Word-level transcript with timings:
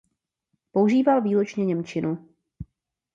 Používal 0.71 1.21
výlučně 1.21 1.65
němčinu. 1.65 2.29